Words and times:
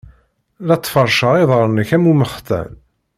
La 0.67 0.75
tfeṛṛceḍ 0.77 1.33
iḍaṛṛen-ik 1.43 1.89
am 1.95 2.09
umextan. 2.11 2.71